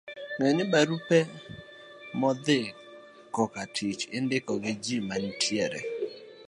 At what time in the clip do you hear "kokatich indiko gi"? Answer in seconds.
3.35-4.73